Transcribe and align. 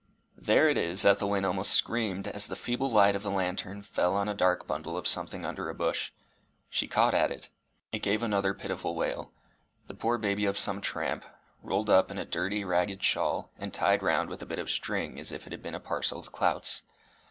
"There 0.39 0.67
it 0.67 0.79
is!" 0.79 1.05
Ethelwyn 1.05 1.45
almost 1.45 1.73
screamed, 1.73 2.27
as 2.27 2.47
the 2.47 2.55
feeble 2.55 2.89
light 2.89 3.15
of 3.15 3.21
the 3.21 3.29
lantern 3.29 3.83
fell 3.83 4.15
on 4.15 4.27
a 4.27 4.33
dark 4.33 4.65
bundle 4.65 4.97
of 4.97 5.07
something 5.07 5.45
under 5.45 5.69
a 5.69 5.75
bush. 5.75 6.09
She 6.71 6.87
caught 6.87 7.13
at 7.13 7.29
it. 7.29 7.51
It 7.91 8.01
gave 8.01 8.23
another 8.23 8.55
pitiful 8.55 8.95
wail 8.95 9.31
the 9.85 9.93
poor 9.93 10.17
baby 10.17 10.45
of 10.47 10.57
some 10.57 10.81
tramp, 10.81 11.23
rolled 11.61 11.91
up 11.91 12.09
in 12.09 12.17
a 12.17 12.25
dirty, 12.25 12.63
ragged 12.65 13.03
shawl, 13.03 13.51
and 13.59 13.71
tied 13.71 14.01
round 14.01 14.29
with 14.31 14.41
a 14.41 14.47
bit 14.47 14.57
of 14.57 14.71
string, 14.71 15.19
as 15.19 15.31
if 15.31 15.45
it 15.45 15.53
had 15.53 15.61
been 15.61 15.75
a 15.75 15.79
parcel 15.79 16.19
of 16.19 16.31
clouts. 16.31 16.81